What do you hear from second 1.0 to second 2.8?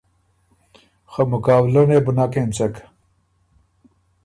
خه مقابلۀ نې بو نک اېنڅک۔